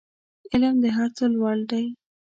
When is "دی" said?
1.71-1.85